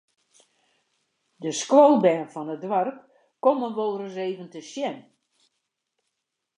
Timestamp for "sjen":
4.71-4.97